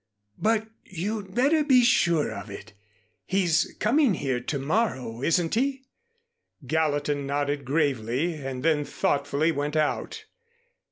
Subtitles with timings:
[0.39, 2.73] "But you'd better be sure of it.
[3.27, 5.83] He's coming here to morrow, isn't he?"
[6.65, 10.25] Gallatin nodded gravely, and then thoughtfully went out.